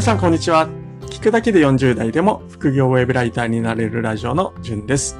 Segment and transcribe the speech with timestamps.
[0.00, 0.66] 皆さんこんにちは。
[1.10, 5.18] 聞くだけで40代でも副業ウェブライターになれるラジオのじゅんです。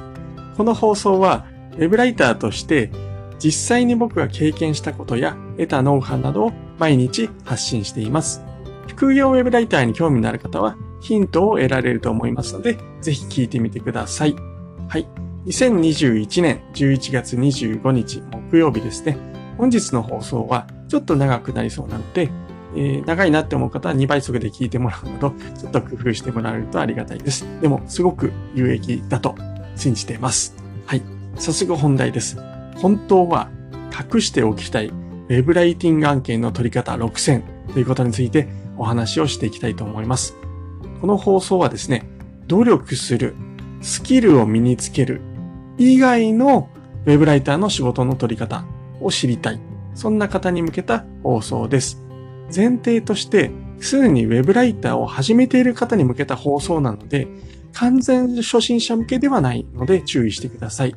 [0.57, 2.89] この放送はウェブライターとして
[3.37, 8.43] 実際に僕が経験したことや得たノウハウなどを毎日発信しています。
[8.87, 14.35] 副業ウェブライターに興味のある方はヒントを得られると思いますので、ぜひ聞いてみてください。
[14.87, 15.07] はい。
[15.45, 19.15] 2021年11月25日木曜日ですね。
[19.59, 22.31] 本日の放送はちょっと長くなりそうなので、
[22.75, 27.45] えー、長いなって思う方は2倍速で聞いてもらうなど、 ちょっと工夫してもらえるとありがたいです。
[27.61, 29.35] でも、すごく有益だと
[29.75, 30.55] 信じています。
[30.85, 31.01] はい。
[31.35, 32.37] 早速本題です。
[32.75, 33.49] 本当は
[34.13, 37.43] 隠しておきたいウェブライティング案件の取り方6選
[37.73, 40.35] ということについてお話をしていきたいと思います。
[40.99, 42.05] この放送はですね、
[42.47, 43.35] 努力する、
[43.81, 45.21] スキルを身につける
[45.77, 46.69] 以外の
[47.05, 48.65] ウェブライターの仕事の取り方
[48.99, 49.59] を知りたい。
[49.95, 52.01] そんな方に向けた放送です。
[52.53, 57.27] 前提として、すでに web ライターを始めている方に向けた放送なので、
[57.73, 60.95] 完全初心者向けではないので注意してください。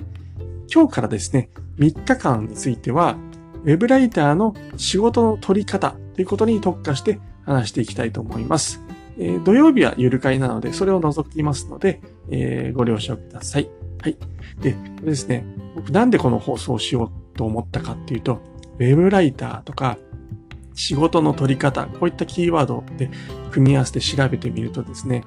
[0.73, 3.17] 今日からですね、3日間については、
[3.65, 8.81] web ライターの仕事の取り方ということに特化して話していきたいと思います。
[9.19, 13.71] えー、土曜日はゆる会なので、それを除きますので、えー、ご了承ください。
[14.03, 14.19] はい。
[14.61, 15.47] で、これですね、
[15.77, 18.41] 僕なんでこの放送をしようと思ったかっていうと、
[18.79, 19.99] ウェブライターとか
[20.75, 23.11] 仕事の取り方、こういったキーワードで
[23.51, 25.25] 組み合わせて調べてみるとですね、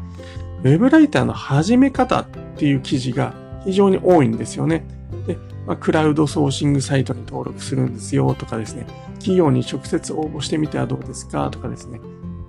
[0.63, 4.85] ウェブライターの始め方っていう記事が非常に多いんですよね。
[5.25, 11.99] で、まあ、クラウドソーシングサイトに登録するんですよとかですね、企業に直接応募してみてはどうですかとかですね、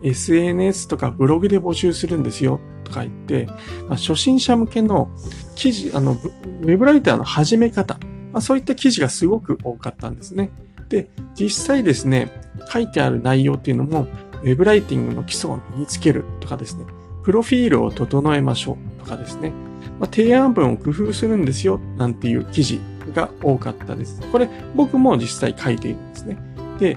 [0.02, 3.46] SNS とかブログで募集するんですよとか言って、
[3.88, 5.10] まあ、初心者向けの
[5.54, 7.98] 記事、あの、ウェブライターの始め方、
[8.32, 10.50] まあ、そういった記事がすごく多かったんですね。
[10.88, 12.37] で、実際ですね、
[12.70, 14.06] 書いてある内容っていうのも、
[14.42, 16.84] ウェブライティングの基礎を身につけるとかですね、
[17.24, 19.52] プロフィールを整えましょうとかですね、
[19.98, 22.80] まあ、提案文を工夫するんですよなんていう記事
[23.12, 24.20] が多かったです。
[24.30, 26.38] これ僕も実際書いているんですね。
[26.78, 26.96] で、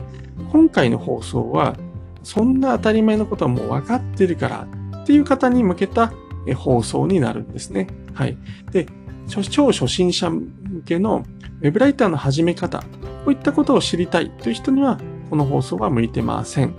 [0.51, 1.75] 今回の放送は、
[2.23, 4.67] そんな当たり前のことはもう分かってるから
[5.01, 6.13] っていう方に向けた
[6.55, 7.87] 放送になるんですね。
[8.13, 8.37] はい。
[8.71, 8.87] で、
[9.27, 10.51] 超初心者向
[10.85, 11.23] けの
[11.61, 12.85] ウェブライターの始め方、こ
[13.27, 14.99] ういったことを知りたいという人には、
[15.31, 16.75] この放送は向いてません。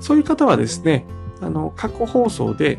[0.00, 1.04] そういう方はですね、
[1.42, 2.78] あの、過去放送で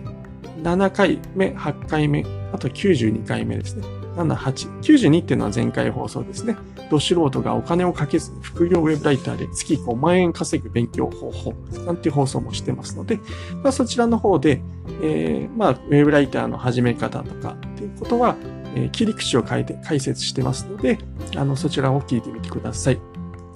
[0.63, 3.85] 7回目、8回目、あと92回目ですね。
[4.15, 6.57] 7、8、92っていうのは前回放送ですね。
[6.89, 11.53] ど素人がお金をかけずに副業ウェブライターで月5万円稼ぐ勉強方法
[11.85, 13.17] なんていう放送もしてますので、
[13.61, 14.61] まあ、そちらの方で、
[15.03, 18.35] えー、まあ、ウェブライターの始め方とかっていうことは、
[18.75, 20.97] え切り口を変えて解説してますので、
[21.37, 22.99] あの、そちらを聞いてみてください。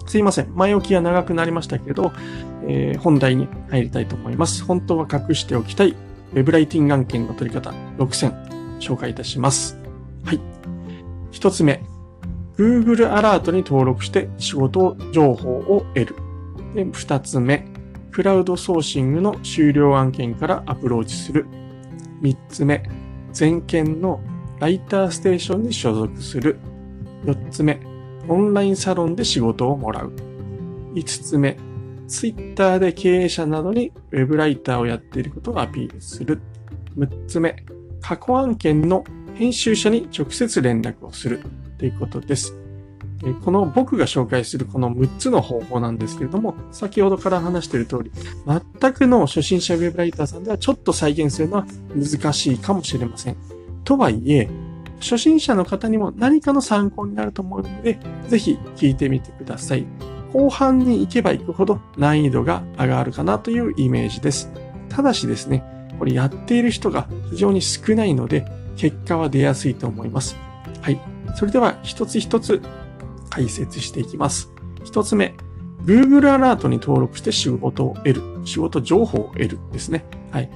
[0.09, 0.51] すいません。
[0.55, 2.11] 前置きが長くなりましたけど、
[2.67, 4.63] えー、本題に入りたいと思います。
[4.63, 5.95] 本当は隠しておきたい
[6.33, 8.31] Web ライティング案件の取り方6選
[8.79, 9.77] 紹介いたします。
[10.25, 10.39] はい。
[11.29, 11.83] 一つ目。
[12.57, 16.15] Google アラートに登録して仕事情報を得る。
[16.91, 17.67] 二つ目。
[18.11, 21.45] クラウドソーシングの終了案件からアプローチする。
[22.19, 22.81] 三つ目。
[23.31, 24.21] 全件の
[24.59, 26.57] ライターステーションに所属する。
[27.25, 27.79] 4つ目、
[28.29, 30.13] オンラインサロンで仕事をもらう。
[30.93, 31.57] 5つ目、
[32.07, 36.41] ツイッターで経営者などにウェブライターをやっていることをアピールする。
[36.97, 37.65] 6つ目、
[38.01, 39.03] 過去案件の
[39.35, 41.41] 編集者に直接連絡をする
[41.77, 42.55] ということです。
[43.43, 48.11] この僕が紹介するこの6つの方法なんですけれども、先ほどから話している通り、
[48.47, 51.65] 全くの初心者ウェブライターさんではちょっと再現するのは
[51.95, 53.37] 難しいかもしれません。
[53.83, 54.49] とはいえ、
[54.99, 59.85] 初心者の方にも何かの参考になると思うので、ぜひ聞いてみてください。
[60.33, 64.51] 後半に行けば行くほど難易度が上がるかなというイメージです。
[64.89, 65.63] ただしですね、
[65.97, 68.45] これやっている人が非常に少ないので、
[68.75, 70.37] 結果は出やすいと思います。
[70.81, 70.99] はい。
[71.35, 72.61] それでは一つ一つ
[73.29, 74.49] 解説していきます。
[74.83, 75.35] 一つ目、
[75.85, 78.21] Google アラートに登録して仕事を得る。
[78.45, 80.05] 仕事情報を得るですね。
[80.31, 80.49] はい。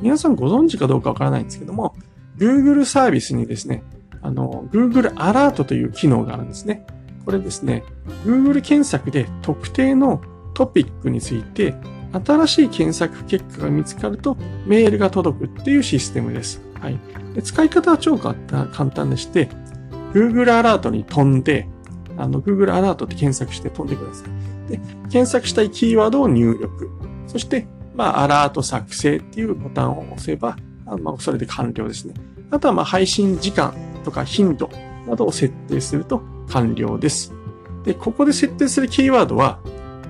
[0.00, 1.94] 皆さんご存知かどうかわからないんですけども、
[2.38, 3.82] Google サービスにですね、
[4.22, 6.86] あの、Google アラートという機能があるんですね。
[7.24, 7.82] これですね、
[8.24, 10.20] Google 検索で特定の
[10.54, 11.74] トピックについて
[12.24, 14.36] 新しい検索結果が見つかると
[14.66, 16.62] メールが届くっていうシステムです。
[16.80, 16.98] はい。
[17.42, 18.34] 使い方は超簡
[18.90, 19.48] 単でして、
[20.12, 21.68] Google アラートに飛んで、
[22.16, 24.70] あの、Google アラートって検索して飛んでください。
[24.70, 24.78] で、
[25.10, 26.90] 検索したいキーワードを入力。
[27.26, 30.56] そして、まあ、アラート作成っていうボタンを押せば、
[30.86, 32.14] あまあ、それで完了ですね。
[32.50, 33.74] あとは、まあ、配信時間
[34.04, 34.70] とか頻度
[35.06, 37.32] などを設定すると完了です。
[37.84, 39.60] で、ここで設定するキーワードは、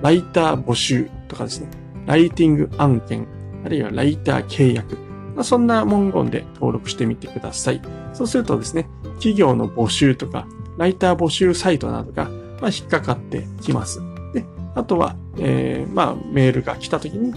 [0.01, 1.67] ライター募集とかですね、
[2.05, 3.27] ライティング案件、
[3.65, 4.95] あるいはライター契約、
[5.35, 7.81] まあ、そんな文言で登録してみてください。
[8.13, 10.47] そうするとですね、企業の募集とか、
[10.77, 12.25] ライター募集サイトなどが、
[12.61, 14.01] まあ、引っかかってきます。
[14.33, 14.45] で、
[14.75, 17.33] あとは、えー、まあ、メールが来た時に、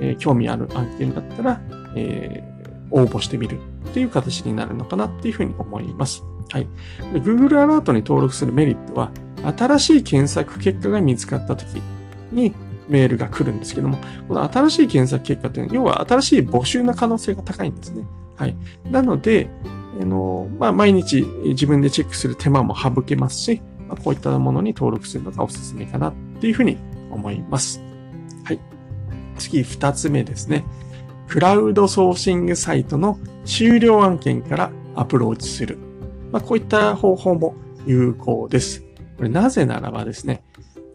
[0.00, 1.60] えー、興味ある案件だったら、
[1.96, 2.53] えー、
[2.94, 3.58] 応募してみる
[3.88, 6.22] っていう形になるのかなっていうふうに思います。
[6.50, 6.68] はい。
[7.12, 9.10] Google アラートに登録するメリットは、
[9.56, 11.82] 新しい検索結果が見つかった時
[12.32, 12.54] に
[12.88, 13.98] メールが来るんですけども、
[14.28, 18.06] この新しい検索結果っていうのは、要は新しい募集の可能性が高いんですね。
[18.36, 18.56] はい。
[18.90, 19.50] なので、
[20.00, 26.78] あの、まあ、毎日自分でチェックする手間も省けますし、まあ、こういったものに登録するのがおすすめかなっていうふうに
[27.10, 27.82] 思います。
[28.44, 28.60] はい。
[29.38, 30.64] 次、二つ目ですね。
[31.28, 35.78] クラウドソーシングサイトの終了案件からアプローチする。
[36.30, 37.54] まあ、こういった方法も
[37.86, 38.82] 有効です。
[39.16, 40.42] これなぜならばですね、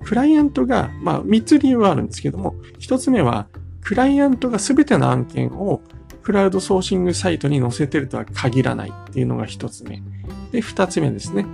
[0.03, 3.47] クライアントが、まあ、3つ理由はあるんですけども、1つ目は、
[3.81, 5.81] クライアントが全ての案件を
[6.21, 10.01] クラウドソーシングサイトに載せてるとは限らないっていうのが1つ目。
[10.51, 11.45] で、2つ目ですね。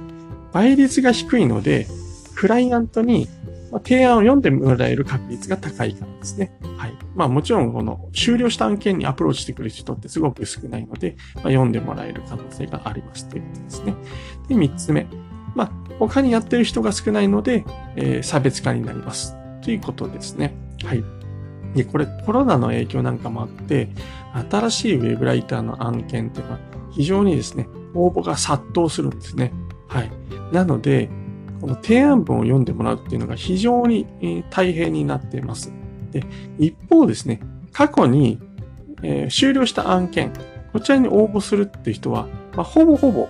[0.52, 1.88] 倍率が低いので、
[2.36, 3.28] クライアントに
[3.76, 6.58] ま提案を読んでもらえる確率が高いからですね。
[6.78, 6.94] はい。
[7.14, 13.96] まあもちろんこの終了した案件にアプローチしてくる人ってすごく少ないので、まあ、読んでもらえる可能性がありますということですね。
[14.48, 15.08] で、3つ目。
[15.56, 17.66] まあ他にやってる人が少ないので、
[17.98, 19.36] えー、差別化になります。
[19.62, 20.56] ということですね。
[20.86, 21.04] はい。
[21.74, 23.90] で、これコロナの影響なんかもあって、
[24.50, 26.60] 新しいウェブライターの案件っていうのは
[26.92, 29.52] 非常にですね、応募が殺到するんですね。
[29.90, 30.12] はい。
[30.54, 31.10] なので、
[31.62, 35.74] この提案文を読んでもらうっていうのが非常に大変になっています。
[36.12, 36.24] で、
[36.58, 37.40] 一方ですね、
[37.72, 38.40] 過去に、
[39.04, 40.32] え、終了した案件、
[40.72, 43.28] こちらに応募するっていう人は、まあ、ほぼほぼ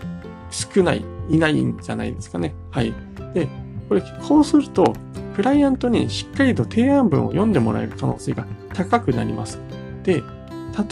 [0.50, 2.54] 少ない、いないんじゃないですかね。
[2.72, 2.94] はい。
[3.33, 3.48] で、
[3.89, 4.94] これ、こうすると、
[5.36, 9.60] クライアントにしっかりと提案文を読んでもらえる可能性が高くなります。
[10.04, 10.24] で、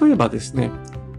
[0.02, 0.70] 例えばですね、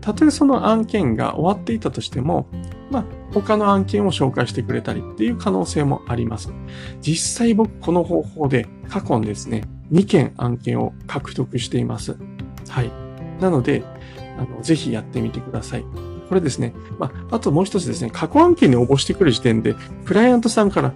[0.01, 2.47] たとえその案件が終わっていたとしても、
[2.95, 6.53] まあ、他の案件を紹介してくれたりっていう可能性もあります。
[7.01, 12.17] 実際僕この方法で過去にですね、2件案件を獲得しています。
[12.69, 12.93] はい。
[13.41, 13.83] なので、
[14.39, 15.85] あの、ぜひやってみてください。
[16.29, 16.73] これですね。
[17.01, 19.75] まあ、あともう一つですね、過去案件に応募してくる時点で、
[20.05, 20.95] クライアントさんから、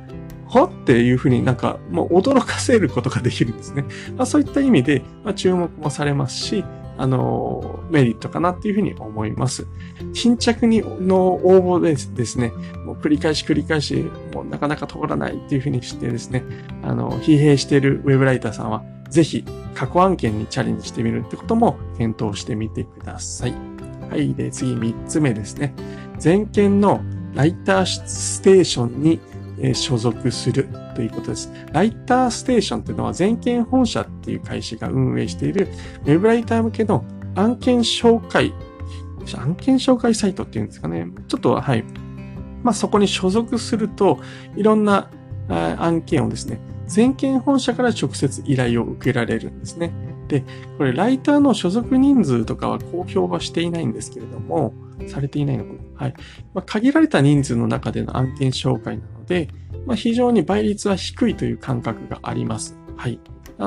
[0.48, 3.84] はっていうふうになんか、もう驚かせることができるんですね。
[4.16, 6.64] まあ、そういった意味で、まあ、注目もされますし、
[6.98, 9.66] あの、メリットかなっていうふうに思います。
[10.12, 12.52] 新着にの応募でですね、
[12.84, 16.44] もう繰り返し繰り返し、もうなかなか通らないっていうふうにしてですね、
[16.82, 23.54] あの、疲弊しているウェブライターさんは、ぜひ過去案件にチャレンジしてみるってことも検討してみてください。
[24.10, 24.34] はい。
[24.34, 25.74] で、次3つ目ですね。
[26.22, 27.00] 前件の
[27.34, 29.20] ライターステーションに
[29.60, 31.52] え所属するということです。
[31.72, 35.68] ライターステーションというのは全件本社っていう会社が運営している
[36.04, 38.52] ウェブライター向けの案件紹介、
[39.36, 41.06] 案件紹介サイトっていうんですかね。
[41.28, 41.84] ちょっと、はい。
[42.62, 44.18] まあ、そこに所属すると、
[44.56, 45.10] いろんな
[45.48, 49.92] 案件をですね、全件本社から直接依頼を受けられるんですね。
[50.28, 50.44] で、
[50.76, 54.74] これ、ライターの所属人数とかは公表はしていないんですけれども、
[55.06, 56.14] されていないのかなはい。
[56.54, 59.48] まあ、限られた人数の中での案件紹介なので、
[59.86, 62.76] まあ、非常に倍率は低いという感覚があります。
[62.96, 63.20] はい。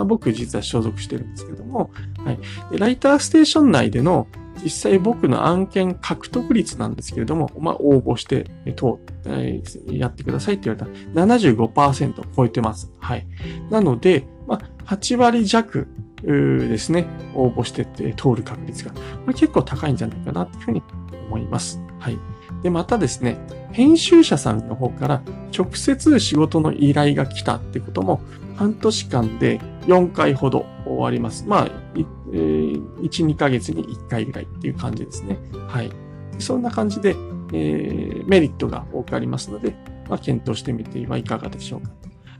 [0.05, 1.91] 僕実は所属してるんですけども、
[2.23, 2.39] はい
[2.71, 2.77] で。
[2.77, 4.27] ライターステーション内での
[4.63, 12.91] 実際僕の案件獲得率なんですけれども、まあ、応募して、と、えー、やってくださいって言われたら75%超えてます。
[12.99, 13.25] はい。
[13.69, 15.87] なので、まあ、8割弱
[16.23, 20.83] ですね、応募してって通る確率が、これ結構高いんじゃないかなっていうふうに
[21.27, 21.81] 思います。
[21.99, 22.19] はい。
[22.63, 23.37] で、またですね、
[23.71, 25.21] 編集者さんの方から
[25.57, 28.21] 直接仕事の依頼が来たってことも
[28.55, 31.45] 半年間で4回ほど終わります。
[31.47, 35.37] まあ、えー、1、2ヶ月に1回ぐらいっていう感じですね。
[35.67, 35.91] はい。
[36.39, 37.15] そんな感じで、
[37.53, 39.75] えー、メリットが多くありますので、
[40.09, 41.89] まあ、検討してみてはいかがでしょうか。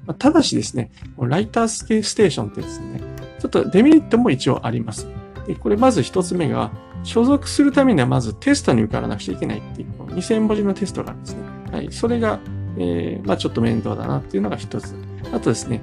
[0.05, 3.01] まあ、ただしですね、ライタースケステーションってですね、
[3.39, 5.07] ちょっとデメリットも一応あります。
[5.47, 6.71] でこれまず一つ目が、
[7.03, 11.41] 所属するためにはまずテストに受からなくちゃいけないっていう、2000文字のテストがあるんですね。
[11.71, 11.91] はい。
[11.91, 12.39] それが、
[12.77, 14.95] えー、まあちょっと面倒だなっていうのが一つ。
[15.33, 15.81] あとですね、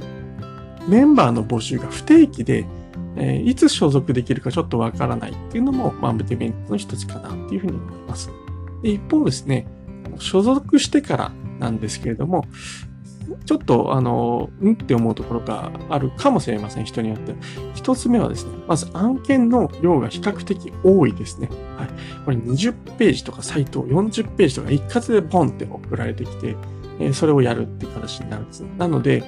[0.88, 2.64] メンバーの募集が不定期で、
[3.16, 8.30] えー、いつ所属できるかちょっとわからないっていうのも、まあ、デメリットの一つかなっていうふうに思います。
[8.82, 9.66] で一方ですね、
[10.18, 12.44] 所属してからなんですけれども、
[13.48, 16.84] ちょっと、あの、んって思うところがあるかもしれません。
[16.84, 17.34] 人によって。
[17.72, 21.48] 一つ目はですね、まず案件の量が比較的多いですね。
[21.78, 21.88] はい。
[22.26, 26.56] これ20ページとかサイト40ページとか一括でポンって送られてきて、
[27.00, 28.68] えそれをやるって形になるんですね。
[28.76, 29.24] なので、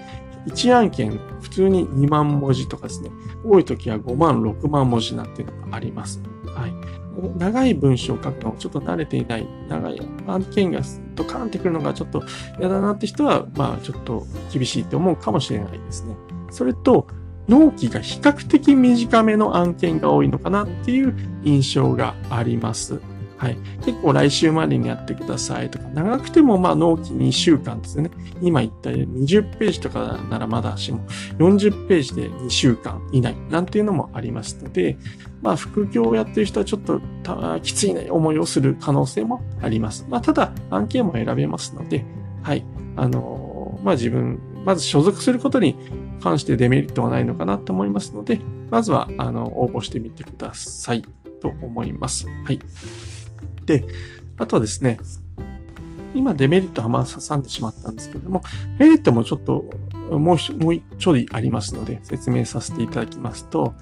[0.48, 3.10] 1案件普通に2万文字とかですね、
[3.42, 6.20] 多い時は5万、6万文字なんていうのがあります。
[6.44, 6.74] はい。
[7.36, 10.80] 長い文章を書くのちょっと慣れていない、長い案件が
[11.14, 12.22] ドカーンってくるのがちょっと
[12.58, 16.14] 嫌だなって人は、まあちょっと厳しいと思うかもしれないですね。
[16.50, 17.06] それと、
[17.48, 23.00] 納期が比較的短めの案件が多いのかなっていう印象があります。
[23.40, 23.56] はい。
[23.86, 28.10] 結構来週までにやってくださいとか、長くてもまあ納期2週間ですね。
[28.42, 31.00] 今言ったように20ページとかならまだしも、
[31.38, 34.98] 40ページで2週間以内なんていうのもありますので、
[35.40, 37.00] まあ副業をやってる人はちょっと
[37.62, 40.04] きついね思いをする可能性もあります。
[40.10, 42.04] まあただ案件も選べますので、
[42.42, 42.62] はい。
[42.96, 45.76] あのー、まあ自分、まず所属することに
[46.22, 48.38] 関してデメリットはないのかなと思いますので、
[48.70, 51.02] まずは、あの、応募してみてください
[51.40, 52.26] と思います。
[52.44, 52.60] はい。
[53.70, 53.84] で、
[54.38, 54.98] あとはですね、
[56.12, 58.42] 今デメリットはまあ挟んでしまったんですけども、
[58.78, 59.70] メリットもちょっと
[60.10, 63.74] もうもうちょいありますので説明させていただきますと、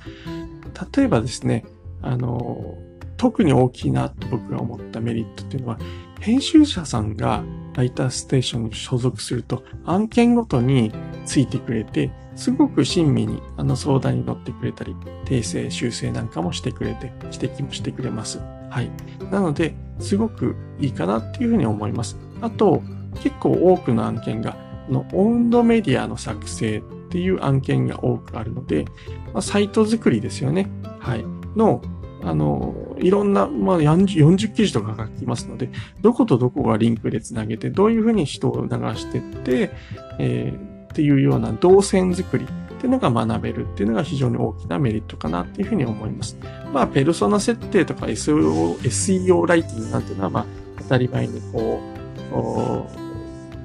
[0.94, 1.64] 例えばですね、
[2.02, 2.76] あの、
[3.16, 5.78] 特に大きいなと僕が思ったメリットっていうのは、
[6.20, 7.42] 編集者さんが
[7.74, 10.92] ライターステーションに所属すると案件ごとに
[11.24, 18.38] ついてくれて、すごく親身にあの相談に乗ってくれたり、訂正、修正なんかもしてくれて、指摘もしてくれます。
[18.70, 18.90] はい。
[19.30, 22.16] なので、すごくいいかなっていうふうに思います。
[22.40, 22.82] あと、
[23.22, 24.56] 結構多くの案件が、
[24.88, 28.84] のオウンドメディアの作成っていう案件が多くあるので、
[29.32, 30.70] まあ、サイト作りですよね。
[31.00, 31.24] はい。
[31.56, 31.82] の、
[32.22, 35.70] あの、いろんな、まあ40、記事とか書きますので、
[36.00, 39.70] どことどこがリンクでつなげて、どういうふうに人を流してって、
[40.18, 42.46] えー、っていうような動線作り
[42.78, 46.36] っていうのが学べるっていうのが非常に大きなメリットかなっていうふうに思います。
[46.72, 50.46] まあ、ペルソナ設定とか SEO, SEO ライティングなんていうのは、まあ、
[50.78, 51.80] 当たり前にこ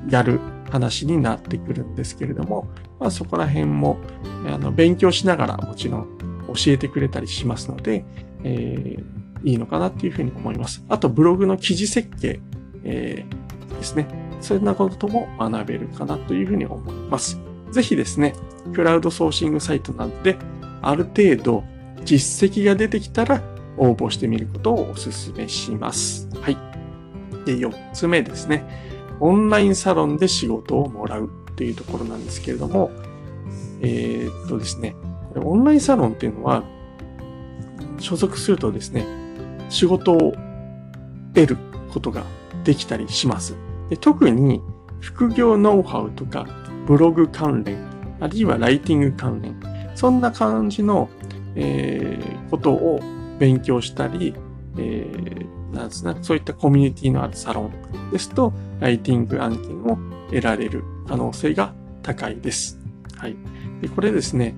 [0.07, 0.39] う、やる
[0.71, 2.67] 話になってくるんですけれども、
[2.99, 3.97] まあ、そこら辺も、
[4.47, 6.07] あの、勉強しながらもちろん
[6.47, 8.03] 教えてくれたりしますので、
[8.43, 10.83] えー、いいのかなっていうふうに思います。
[10.89, 12.39] あと、ブログの記事設計、
[12.83, 14.07] えー、ですね。
[14.41, 17.39] そんなことも学べるかなというふうに思います。
[17.71, 18.33] ぜひですね、
[18.73, 20.37] クラウドソーシングサイトなどで、
[20.81, 21.63] ある程度
[22.05, 23.41] 実績が出てきたら
[23.77, 26.29] 応募してみることをお勧めします。
[26.39, 26.57] はい。
[27.45, 28.63] で、4つ目ですね。
[29.19, 32.91] オンラインサロンで仕事をもらうっていうところなんですけれども、
[33.81, 34.95] えー、っとですね、
[35.35, 36.63] オンラインサロンっていうのは、
[37.99, 39.05] 所属するとですね、
[39.69, 40.33] 仕事を
[41.33, 41.57] 得る
[41.91, 42.23] ことが
[42.63, 43.55] できたりします。
[43.89, 44.61] で特に
[44.99, 46.47] 副業ノウハウとか
[46.87, 47.77] ブログ関連、
[48.23, 49.59] あるいはライティング関連、
[49.95, 51.09] そんな感じの、
[51.55, 53.01] えー、ことを
[53.37, 54.33] 勉強したり、
[54.77, 59.97] えー、なんですね、そういったコミュニティのあるサロンですと、ライティング案件を
[60.29, 62.79] 得られる可能性が高いです。
[63.17, 63.35] はい。
[63.81, 64.55] で、これですね、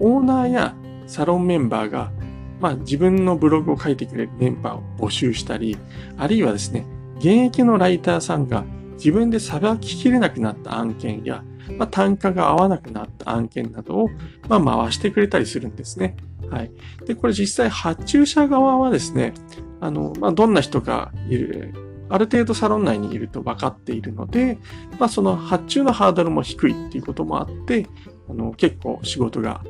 [0.00, 0.74] オーナーや
[1.06, 2.10] サロンメンバーが、
[2.58, 5.76] まあ自分のブログを書いてくれるメンバーを募集したり、
[6.16, 6.86] あるいはですね、
[7.18, 11.44] 現役のライターさんが自分でさばききれなくなった案件や、
[11.78, 14.10] まあ、単価が合わなくなった案件などを、
[14.48, 16.16] まあ、回してくれたりするんですね。
[16.50, 16.70] はい。
[17.06, 19.34] で、これ実際発注者側はですね、
[19.80, 21.74] あの、まあ、どんな人がいる、
[22.08, 24.58] ある程度サロン内にいると分かっているので、
[24.98, 27.86] まあ、その発注のハードルも低いっていうこともあって、
[28.28, 29.62] あの、結構仕事が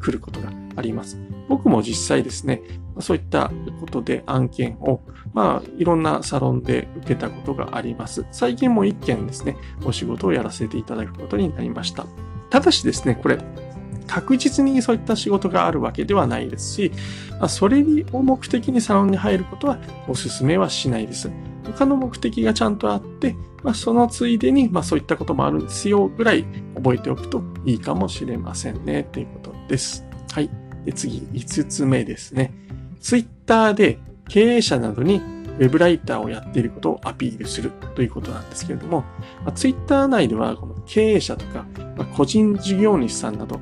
[0.00, 1.18] 来ることがあります。
[1.48, 2.62] 僕も実際ですね、
[3.00, 5.00] そういったことで案件を、
[5.32, 8.24] まあ、いろんなサロンで受けたことがあります。
[8.30, 12.06] 最近も一件ですね、お仕事をやらせていただくことになりました。
[12.50, 13.38] ただしですね、これ、
[14.06, 16.92] 確実にそういった仕事があるわけではないですし、
[17.48, 21.30] それを目的にサロンに入ることはお勧めはしないです。
[21.64, 30.04] 他の目的がちゃんとあって、まあ、そのついでに、まあ、そういったこともあるんですよぐらい覚えておくといいかもしれませんね、ということです。
[30.84, 32.52] で次、5つ目ですね。
[33.00, 33.98] ツイッターで
[34.28, 35.20] 経営者などに
[35.58, 39.00] ウェブライターをやっていることをアピールするということなんですけれども、
[39.44, 41.64] まあ、ツイッター内ではこの経営者とか、
[41.96, 43.60] まあ、個人事業主さんなど、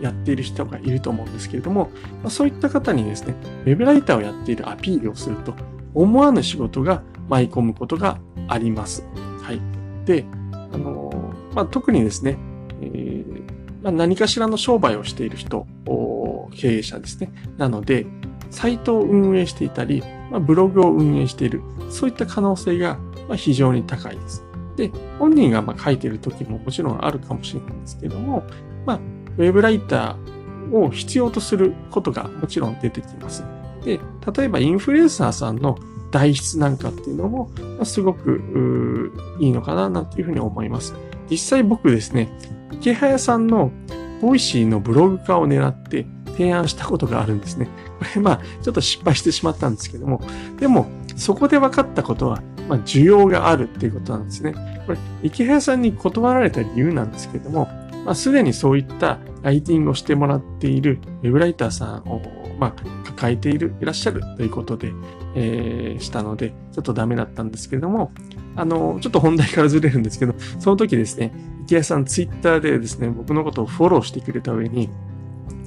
[0.00, 1.90] やっている人がいると思うんですけれども、
[2.22, 3.34] まあ、そういった方にですね、
[3.66, 5.54] ウェブライターをやっているアピールをすると、
[5.94, 9.04] 思わぬ仕事が舞い込むことがあります。
[9.42, 9.60] はい。
[10.04, 12.38] で、あのまあ、特にですね、
[13.88, 15.66] まあ、何かしらの商売をしている人、
[16.54, 17.32] 経営者ですね。
[17.56, 18.06] なので、
[18.50, 22.98] サイトを運営していたり、まあ、ブログを運営している、そういった可能性が
[23.36, 24.44] 非常に高いです。
[24.76, 28.44] で、本人がま書いている時ももちろんあるかもしれないんですけども、
[28.84, 29.00] まあ、
[29.38, 33.42] ウェブライターを必要とすることがもちろん出てきます。
[33.86, 34.00] で、
[34.36, 35.78] 例えばインフルエンサーさんの
[36.10, 37.50] 代筆なんかっていうのも、
[37.84, 40.94] すごくいいのかななんていうふうに思います。
[41.30, 42.30] 実際僕ですね、
[42.72, 43.72] イケハヤさんの
[44.20, 46.06] Voicy のブログ化を狙って
[46.38, 47.68] 提案したことがあるんですね。
[47.98, 50.20] これまあ、ちょっと失敗してしまったんですけども、
[50.58, 54.54] でも、そこで分かったことは、まあ、需要があるっていうことなんですね。
[54.86, 57.68] これ、池早さんに断られた理由なんですけども、
[58.04, 62.22] まあ、すでにそういったライティングをしてもらっているウェブライターさんを、
[62.58, 64.92] まあ、抱えている、いらっしゃるということで、
[65.34, 68.12] えー、したので、ちょっとダメだったんですけども、
[68.58, 74.90] あの、ちょっと本題からずれるんですけど、その時ですね、池谷さんツイッターでですね、僕のことをフォローしてくれた上に、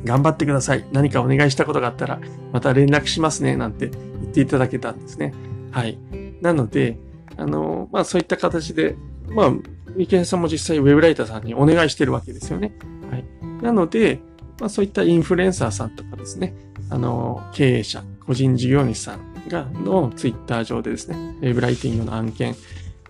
[0.04, 0.86] 頑張ってください。
[0.92, 2.20] 何かお願いしたことがあったら、
[2.52, 5.34] また連絡しますね、なんて言っていただけたんですね。
[5.72, 5.98] はい。
[6.42, 6.98] なので、
[7.38, 8.98] あの、まあそういった形で、
[9.30, 9.54] まあ、
[9.98, 12.74] 池谷さんも実際ウェブライターさんにお願いしてるわけですよね。
[13.10, 13.26] はい。
[13.64, 14.20] なので、
[14.60, 16.56] まあそういったインフルエンサーさんとかですね、
[16.90, 22.56] あの、経営者、個人事業主さんが、のツイッター上でですね、ウェブライティングの案件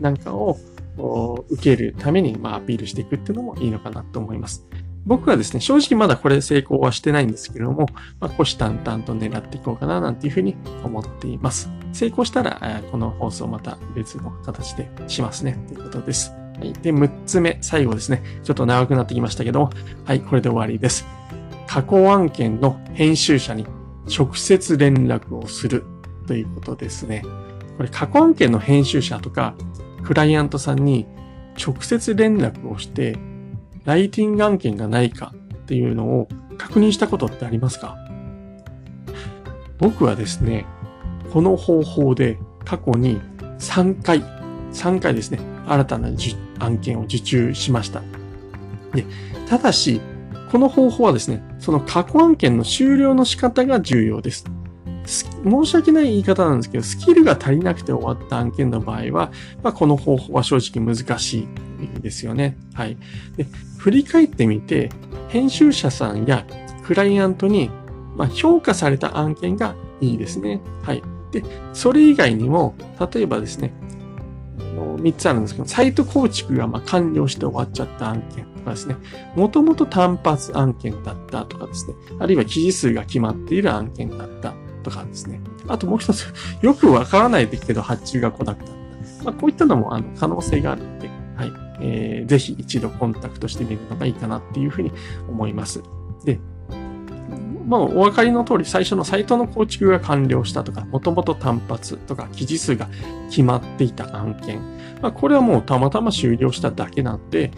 [0.01, 0.57] なんかを
[1.49, 4.65] 受けるために、まあ、アピールしていくっていうのもいいのかなと思います。
[5.05, 7.87] 僕はですね、正直まだこれ成功はしてないんですけれども、
[8.19, 11.71] まあ、虎視眈々と狙っていこうかななんていうふうに思っています。
[11.93, 16.31] 成功したら、この放送また別の形でしますね、ということです。
[16.31, 16.73] はい。
[16.73, 18.21] で、6つ目、最後ですね。
[18.43, 19.69] ちょっと長くなってきましたけども、
[20.05, 21.07] はい、これで終わりです。
[21.67, 23.65] 過去案件の編集者に
[24.05, 25.83] 直接連絡をする
[26.27, 27.23] ということですね。
[27.77, 29.55] これ過去案件の編集者とか、
[30.03, 31.05] クライアントさんに
[31.63, 33.17] 直接連絡をして、
[33.85, 36.27] ライティング案件がないかっていうのを
[36.57, 37.97] 確認したことってありますか？
[39.79, 40.65] 僕はですね、
[41.33, 43.19] この方法で過去に
[43.59, 44.21] 3回、
[44.71, 46.09] 3回ですね、新たな
[46.59, 48.01] 案件を受注しました。
[48.93, 49.05] で、
[49.47, 50.01] ただし、
[50.51, 54.45] この方法はですね、その過去案件の終了の仕方が重要です。
[55.11, 59.31] 申し訳ない言い方なんですけど、スキルが足りなくて終わった案件の場合は、
[59.63, 61.47] まあ、この方法は正直難し
[61.97, 62.57] いですよね。
[62.73, 62.97] はい。
[63.35, 63.45] で、
[63.77, 64.89] 振り返ってみて、
[65.29, 66.45] 編集者さんや
[66.83, 67.69] クライアントに、
[68.15, 70.61] まあ、評価された案件がいいですね。
[70.83, 71.03] はい。
[71.31, 71.43] で、
[71.73, 72.75] それ以外にも、
[73.13, 73.73] 例えばですね、
[75.01, 78.95] 3つあるんですけど、サイト構築がま完了して終わっちゃった案件とかですね、
[79.35, 85.41] もともと単発案件だったとかですね、あるいは記事数が決まっている案件だったとかですね。
[85.67, 89.23] あともう一つ、 よくわからないですけど発注が来なくなった。
[89.25, 91.51] まあ、こういったのもあの可能性があるので、はい。
[91.83, 94.91] えー、ぜひ一度コンタクトしてみるのがいいかなっていうふうに
[95.27, 95.81] 思います。
[96.23, 96.39] で、
[97.67, 102.89] まあ、お分かりの通り、最初のサイトの構築が完了したとか、もともと単発とか、記事数が
[103.29, 104.59] 決まっていた案件。
[105.01, 107.51] まあ、これはもうたまたま終了しただけなんで、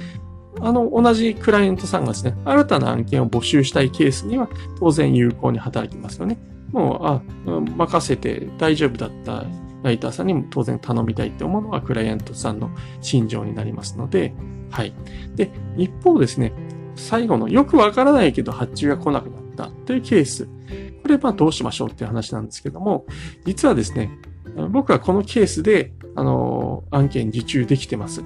[0.61, 6.37] あの、同じクライアントさんがですね、新たな案件を募集したいケースには当然有効に働きますよね。
[6.73, 7.21] もう、あ、
[7.77, 9.45] 任せて大丈夫だった
[9.83, 14.33] ライターさんにも当然頼みたいって思うのがクライアントさんの心情になりますので、
[14.71, 14.93] はい。
[15.35, 16.51] で、一方ですね、
[16.95, 20.47] 最後のよくわからないけど発注が来なくなったというケース。
[21.03, 23.05] これ、まどうしましょうっていう話なんですけども、
[23.45, 24.17] 実はですね、
[24.71, 28.23] 僕はこのケースで、あの、案件受注できてます。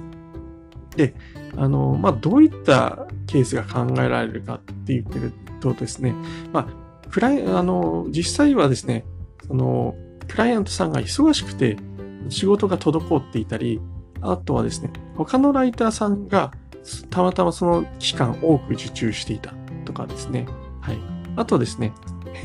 [0.96, 1.14] で、
[1.56, 6.14] あの、まあどういったケースが考えられるかって言ってるとですね、
[6.52, 9.04] まあクライ、あの、実際はですね、
[9.46, 9.94] その、
[10.28, 11.78] クライアントさんが忙しくて
[12.28, 13.80] 仕事が滞っていたり、
[14.20, 16.52] あとはですね、他のライターさんが
[17.10, 20.46] たまたまその期間多く受注していたとかですね。
[20.80, 20.98] はい。
[21.36, 21.92] あとですね、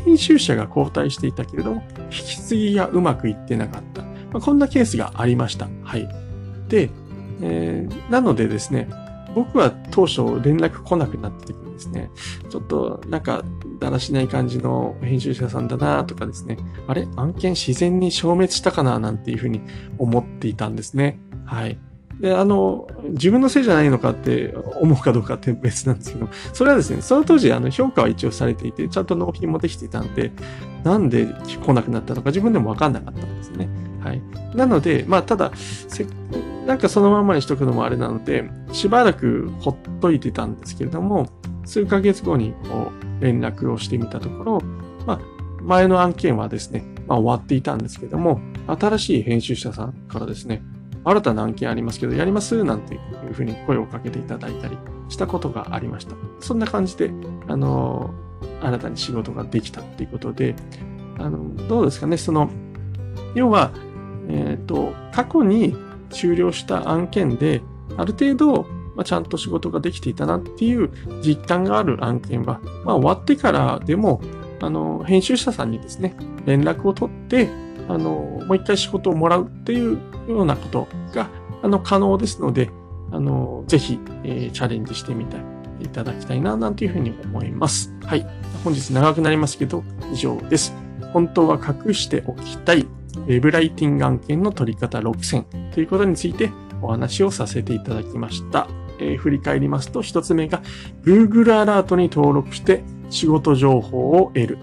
[0.05, 4.03] 編集者が交代していたけれども、引き継ぎがうまくいってなかった。
[4.03, 5.67] まあ、こんなケースがありました。
[5.83, 6.07] はい。
[6.67, 6.89] で、
[7.41, 8.87] えー、なのでですね、
[9.35, 12.11] 僕は当初連絡来なくなった時にですね、
[12.49, 13.43] ちょっとなんか
[13.79, 17.07] だらしない感じの編集者さんだなとかですね、あれ？
[17.15, 19.61] 案件自然に消滅したかななんていうふうに
[19.97, 21.19] 思っていたんですね。
[21.45, 21.77] はい。
[22.19, 30.31] で、あの、自分のせいじゃないのかって思うかどうかって別なんですけど、それはですね、その当時、あの、評価は一応されていて、ちゃんと納品もできていたんで、
[30.83, 31.25] なんで
[31.65, 33.67] 来なくなったのか自分でもわかんなかったんですね。
[34.01, 34.21] はい。
[34.55, 35.51] なので、まあ、ただ、
[36.65, 41.27] なんかそのままにしとくのもあれなので、しばらくほっといてたんですけれども、
[41.65, 44.61] 数ヶ月後にこう連絡をしてみたところ、
[45.05, 45.19] まあ、
[45.61, 50.61] 前の案件はですね、まあ終わっていたんですけども、新しい編集者さんからですね、
[51.05, 52.97] 新たな案件ありますけど、やりますなんてい
[53.29, 54.77] うふうに声をかけていただいたり
[55.09, 56.15] したことがありました。
[56.39, 57.11] そんな感じで、
[57.47, 58.13] あの、
[58.61, 60.55] 新たに仕事ができたっていうことで、
[61.17, 62.49] あの、どうですかね、その、
[63.35, 63.71] 要は、
[64.29, 65.75] えっ、ー、と、過去に
[66.13, 67.61] 終了した案件で、
[67.97, 70.91] ある程度、まあ、ちゃんと仕事ができていたなっていう
[71.23, 74.21] 実感がある案件は、まあ、終わってからでも、
[74.61, 77.49] あの、編集者さんにですね、連絡を取って、
[77.89, 81.29] あの、もう一回仕事をもらうっていうようなことが、
[81.61, 82.69] あの、可能ですので、
[83.11, 85.41] あの、ぜひ、えー、チャレンジしてみたい、
[85.81, 87.93] いただきたいな、なんていうふうに思います。
[88.05, 88.25] はい。
[88.63, 90.73] 本日長くなりますけど、以上です。
[91.11, 98.67] 本当は隠しておきたい、ウェブライティング案件の取り方6選ということについてお話をさせていただきました。
[98.99, 100.61] えー、振り返りますと、一つ目が
[101.03, 104.57] Google アラートに登録して仕事情報を得る。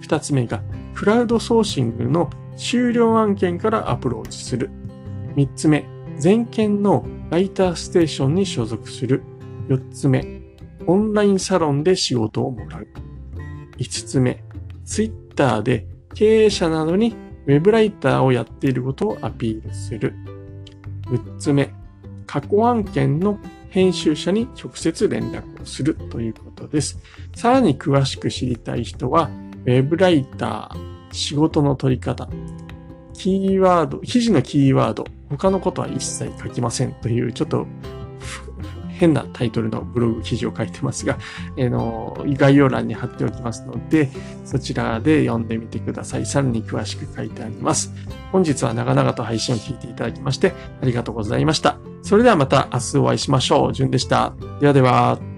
[0.00, 0.62] 二つ目が
[0.94, 4.70] クラウドソーシングの終了案件からアプローチする。
[5.34, 5.84] 三つ目、
[6.18, 9.22] 全件のライターステーションに所属する。
[9.68, 10.24] 四つ目、
[10.86, 12.86] オンラインサロンで仕事をもらう。
[13.76, 14.42] 五つ目、
[14.84, 17.14] ツイッターで経営者などに
[17.46, 20.14] ウェブライターをやっていることをアピールする。
[21.10, 21.72] 六つ目、
[22.26, 23.38] 過去案件の
[23.70, 26.98] 編集者に直接連絡をするということです。
[27.34, 29.30] さらに詳しく知りたい人は、
[29.64, 32.28] ウェブライター、仕事の取り方、
[33.14, 37.66] キーワード、記事のキーワード、他のことは一切書きませんという、ちょっと
[38.98, 41.18] 変なタイトルのブログ記事を書いてますが、
[41.56, 44.10] えの、概要欄に貼っておきますので、
[44.44, 46.26] そちらで読んでみてください。
[46.26, 47.92] さらに詳しく書いてあります。
[48.32, 51.76] 本日は長々と配信を聞いていただきまして、ありがとうございました。
[52.02, 53.72] それではまた明日お会いしましょう。
[53.72, 54.32] じゅんでした。
[54.60, 55.35] ではでは。